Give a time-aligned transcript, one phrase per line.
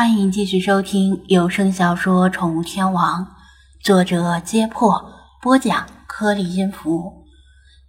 [0.00, 3.22] 欢迎继续收听有声小说《宠物天王》，
[3.84, 5.12] 作者：揭破，
[5.42, 7.26] 播讲：颗粒音符，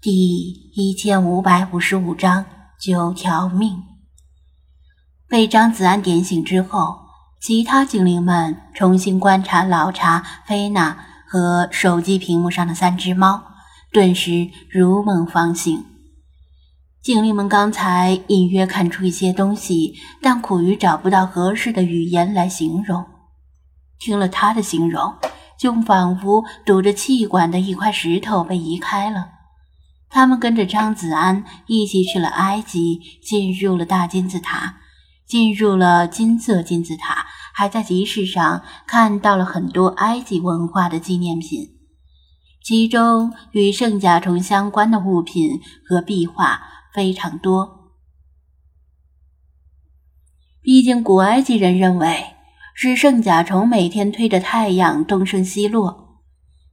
[0.02, 2.44] 第一千五百五十五章
[2.78, 3.82] 九条命。
[5.30, 7.00] 被张子安点醒之后，
[7.40, 13.42] 其他精灵们重新观察老查、菲娜和手机屏幕上的三只猫，
[13.94, 15.86] 顿时如梦方醒。
[17.04, 23.04] 精灵们刚才隐约看出一些东西，但苦于找不到合适的语言来形容。
[23.98, 25.16] 听了他的形容，
[25.58, 29.30] 就仿佛堵着气管的一块石头被移开了。
[30.10, 34.78] 他们跟着张子安一起去了埃及，进入了大金字塔，
[35.26, 41.68] 进入了金色金字塔，还在集市上看到了很多埃及文化的纪念品，
[42.64, 45.60] 其中与圣甲虫相关的物品
[45.90, 46.62] 和壁画。
[46.94, 47.94] 非常多，
[50.62, 52.36] 毕竟古埃及人认为
[52.76, 56.22] 是圣甲虫每天推着太阳东升西落，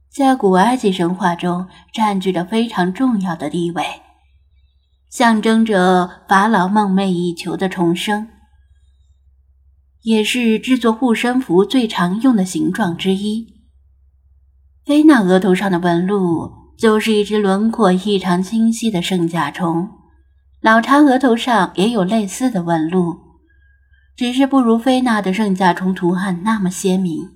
[0.09, 3.83] 在古埃及神话中占据着非常重要的地位，
[5.09, 8.27] 象征着法老梦寐以求的重生，
[10.01, 13.55] 也是制作护身符最常用的形状之一。
[14.85, 19.98] 菲娜额头上的纹路就是一只轮廓异常清晰的圣甲虫。
[20.61, 23.17] 老查额头上也有类似的纹路，
[24.17, 27.29] 只是不如菲娜的圣甲虫图案那么鲜明。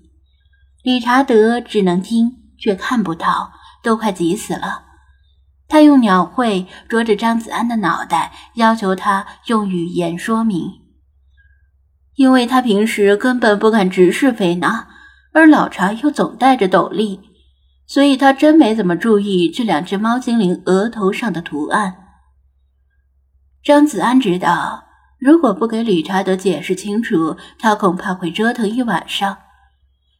[0.83, 4.83] 理查德只能听却看不到，都快急死了。
[5.69, 10.69] 他用鸟喙啄着张子安的脑袋，要求他用语言说明，
[12.15, 14.89] 因为他平时根本不敢直视菲娜，
[15.31, 17.21] 而老查又总戴着斗笠，
[17.87, 22.02] 所以他真没怎么注意这两只猫精灵额头上的图案。
[23.63, 24.83] 张子安知道，
[25.17, 29.37] 如果不给理查德解释清楚，他恐怕会折腾一晚上。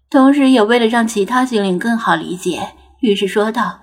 [0.09, 3.81] 同时，也为了让其他精灵更好理解，于是说道：“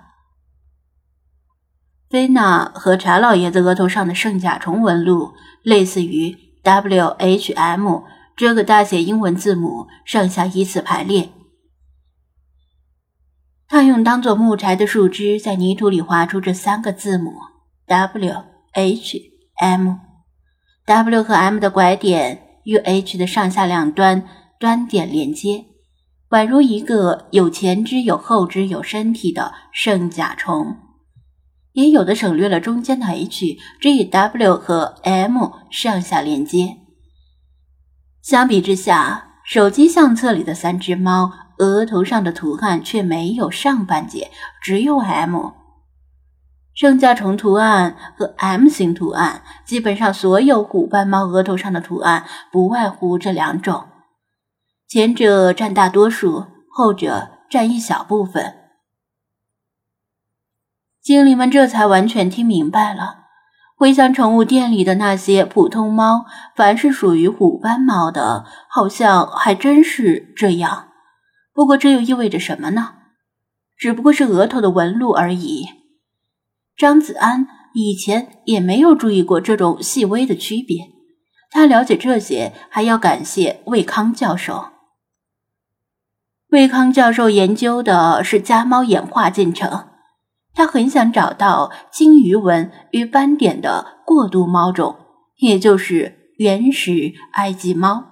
[2.09, 8.05] 菲娜和查老爷子额头上的圣甲虫纹路，类似于 W H M
[8.35, 11.29] 这个大写英文字母上下依次排列。
[13.69, 17.35] 他用当做木柴的树枝在泥土里划出这三个字母
[17.87, 19.30] W H。”
[19.61, 24.27] M，W 和 M 的拐点与 H 的上下两端
[24.59, 25.67] 端点连接，
[26.31, 30.77] 宛如一个有前肢、有后肢、有身体的圣甲虫。
[31.73, 36.79] 也有的省略了中间的 H，只以 W 和 M 上下连接。
[38.23, 44.31] 相比之下，手机相册里的三只猫额头上的图案却没有上半截，
[44.63, 45.60] 只有 M。
[46.81, 53.85] 圣甲虫图案和 M 型图案，基本上所有虎斑猫额头上的图案不外乎这两种，
[54.89, 58.55] 前者占大多数，后者占一小部分。
[61.03, 63.27] 精灵们这才完全听明白了。
[63.77, 66.25] 回想宠物店里的那些普通猫，
[66.57, 70.89] 凡是属于虎斑猫的，好像还真是这样。
[71.53, 72.95] 不过这又意味着什么呢？
[73.77, 75.80] 只不过是额头的纹路而已。
[76.81, 80.87] 张子安以前也没有注意过这种细微的区别，
[81.51, 84.69] 他了解这些还要感谢魏康教授。
[86.49, 89.89] 魏康教授研究的是家猫演化进程，
[90.55, 94.97] 他很想找到鲸鱼纹与斑点的过渡猫种，
[95.37, 98.07] 也就是原始埃及猫。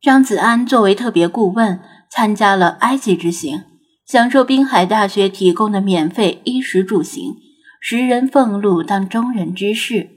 [0.00, 1.80] 张子安作为特别顾问，
[2.10, 3.77] 参加了埃及之行。
[4.08, 7.36] 享受滨海大学提供的免费衣食住行，
[7.78, 10.08] 食人俸禄当中人之事，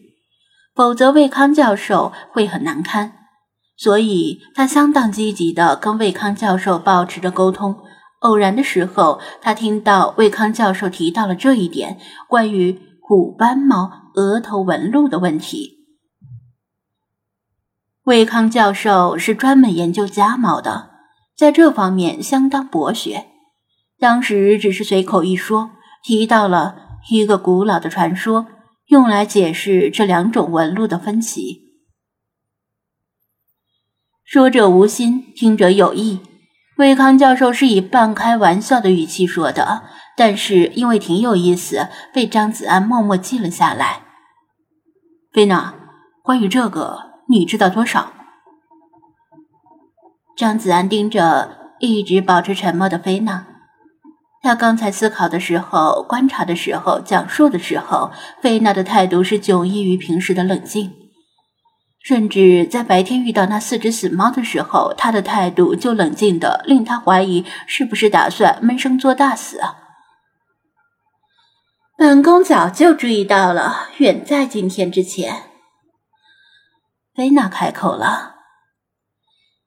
[0.74, 3.12] 否则魏康教授会很难堪。
[3.75, 7.75] 所以他相当积极地跟魏康教授保持着沟通。
[8.19, 15.79] 偶然的时候，他听到魏康教授提到了这一点，关于虎斑猫额头纹路的问题。
[18.03, 20.91] 魏康教授是专门研究家猫的，
[21.35, 23.30] 在这方面相当博学。
[24.02, 25.70] 当时只是随口一说，
[26.03, 26.76] 提到了
[27.12, 28.48] 一个古老的传说，
[28.88, 31.62] 用来解释这两种纹路的分歧。
[34.26, 36.22] 说者无心，听者有意。
[36.78, 39.84] 魏康教授是以半开玩笑的语气说的，
[40.18, 44.02] 但是因为挺有意思，被张子安默默记了下来。
[45.32, 45.76] 菲娜，
[46.24, 48.12] 关于这个，你知道多少？
[50.36, 53.51] 张子安盯着一直保持沉默的菲娜。
[54.41, 58.11] 他刚才思考的时候、观察的时候、讲述的时候，
[58.41, 60.93] 菲娜的态度是迥异于平时的冷静。
[62.03, 69.76] 甚至在白天遇到那四只死猫的时候，他的态度就冷静的令他怀疑是不是打算闷声做大死啊！
[71.96, 75.43] 本宫早就注意到了，远在今天之前。
[77.14, 78.41] 菲娜开口了，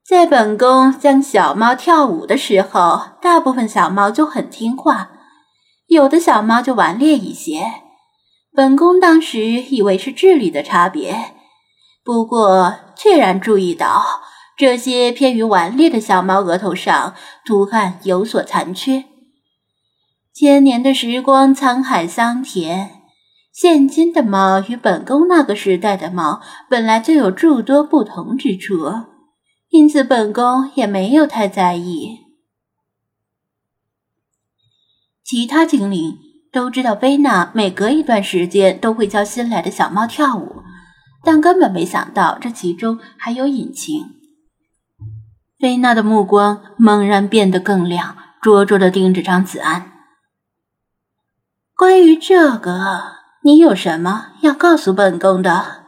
[0.07, 5.09] 在本宫将小猫跳舞的时候，大部分小猫就很听话，
[5.87, 7.65] 有的小猫就顽劣一些。
[8.55, 11.33] 本宫当时以为是智力的差别。
[12.05, 14.05] 不过，确然注意到
[14.59, 17.15] 这些偏于顽劣的小猫额头上
[17.47, 19.05] 图案有所残缺。
[20.35, 22.91] 千年的时光，沧海桑田，
[23.51, 29.14] 现今的猫与本宫那个时代的猫本来就有诸多不同之处，
[29.75, 32.21] 因此本宫也没有太在意。
[35.25, 36.17] 其他精灵
[36.53, 40.63] 都知道，菲娜每隔一段时间都会教新来的小猫跳舞。
[41.25, 44.11] 但根本没想到这其中还有隐情。
[45.59, 49.91] 菲娜的目光猛然变得更亮，灼灼的盯着张子安。
[51.75, 55.84] 关于这个，你有什么要告诉本宫的？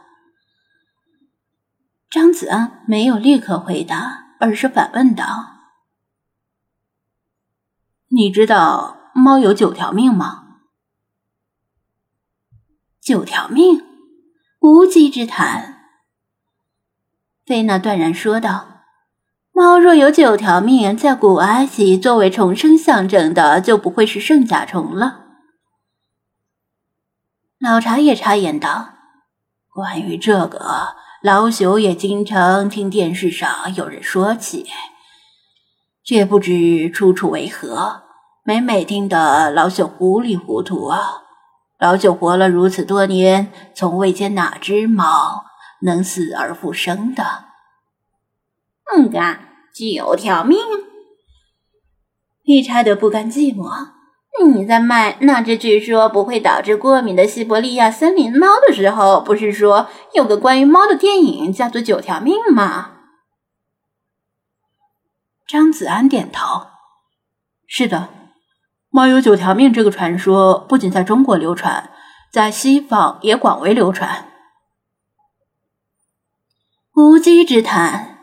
[2.09, 5.25] 张子安没有立刻回答，而是反问道
[8.09, 10.59] ：“你知道猫有九条命吗？”
[13.01, 13.85] 九条命。
[14.59, 15.91] 无稽之谈，
[17.45, 18.83] 菲娜断然说道
[19.53, 25.25] ：“猫若有九条命，在古埃及作为重生象征的，就不会是圣甲虫了。”
[27.59, 28.95] 老茶也插言道
[29.69, 34.65] ：“关于这个，老朽也经常听电视上有人说起，
[36.03, 38.03] 却不知出处为何，
[38.43, 41.23] 每每听得老朽糊里糊涂啊。”
[41.79, 45.43] 老朽活了如此多年，从未见哪只猫
[45.81, 47.23] 能死而复生的。
[48.95, 49.39] 嗯嘎，
[49.75, 50.57] 九条命！
[52.43, 53.96] 理查德不甘寂寞。
[54.45, 62.91] 你在卖那只据说不会导致过敏的西伯利亚森林猫的时候，不是说有个关于猫的电影叫做《九条命》吗？
[65.47, 66.67] 张子安点头。
[67.67, 68.09] 是的。
[68.89, 71.91] 猫有九条命这个传说不仅在中国流传，
[72.31, 74.29] 在西方也广为流传。
[76.95, 78.17] 无稽之谈，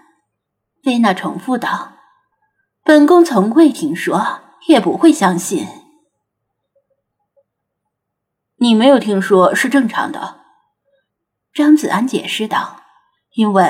[0.82, 1.92] 菲娜重复道
[2.82, 5.68] ：“本宫从未听说，也不会相信。”
[8.64, 10.36] 你没有听说是正常的，
[11.52, 12.80] 张子安解释道
[13.36, 13.62] ：“因为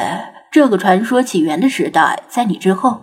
[0.53, 3.01] 这个传说起源的时代在你之后。”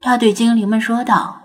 [0.00, 1.42] 他对精灵们说道。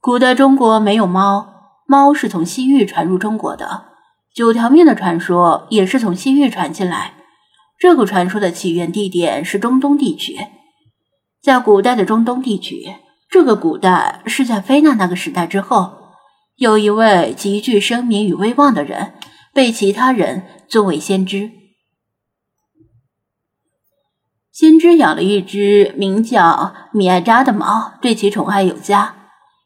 [0.00, 3.88] 古代中国没有猫，猫是从西域传入中国的。
[4.34, 7.16] 九条命的传说也是从西域传进来。
[7.78, 10.38] 这个传说的起源地点是中东地区，
[11.42, 12.96] 在古代的中东地区，
[13.28, 15.97] 这个古代是在菲娜那个时代之后，
[16.58, 19.14] 有一位极具声名与威望的人，
[19.54, 21.52] 被其他人尊为先知。
[24.50, 29.14] 先知养了一只名叫米艾扎的猫，对其宠爱有加。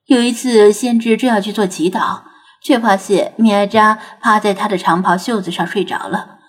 [0.04, 2.24] 有一次，先知正要去做祈祷，
[2.62, 6.40] 却发现米艾扎趴在他的长袍袖子上睡着了。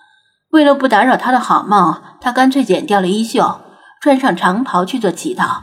[0.50, 3.62] 为了不打扰他的好梦，他干脆剪掉了衣袖，
[4.02, 5.62] 穿上长袍去做祈祷。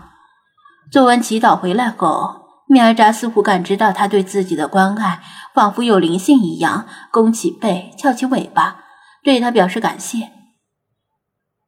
[0.91, 2.40] 做完祈祷回来后，
[2.71, 5.21] 米艾扎似乎感知到他对自己的关爱，
[5.53, 8.85] 仿佛有灵性一样，弓起背，翘起尾巴，
[9.25, 10.29] 对他表示感谢。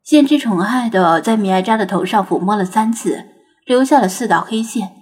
[0.01, 3.25] 先知宠爱的在米艾扎的头上抚摸了三次，
[3.65, 4.93] 留下了四道黑线。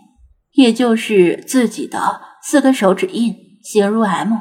[0.53, 4.39] 也就是自己的四根手指印，形如 M。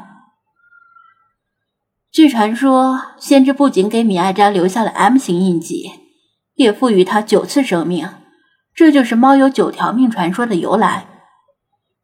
[2.11, 5.91] 据传说，先知不仅给米艾扎留下了 M 型印记，
[6.55, 8.09] 也赋予他九次生命，
[8.73, 11.05] 这就是猫有九条命传说的由来。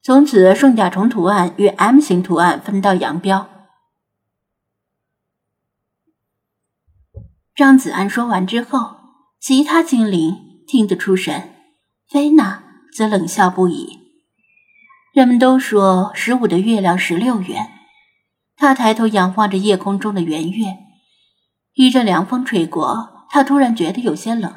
[0.08, 3.50] 从此，圣甲虫图案与 M 型图案分道扬镳。
[7.54, 8.96] 张子安说完之后，
[9.42, 11.54] 其他精灵听得出神，
[12.08, 12.64] 菲娜。
[12.96, 14.00] 则冷笑不已。
[15.14, 17.68] 人们都说十五的月亮十六圆。
[18.56, 20.78] 他抬头仰望着夜空中的圆月，
[21.74, 24.54] 一阵凉风吹过，他突然觉得有些冷，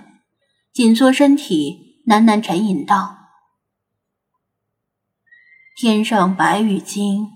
[0.73, 3.17] 紧缩身体，喃喃沉吟道
[5.83, 7.27] ：“天上白玉京，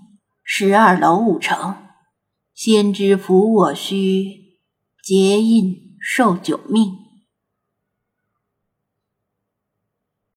[0.43, 1.77] 十二楼五城，
[2.53, 4.59] 先知扶我虚，
[5.03, 6.93] 结印受九命。”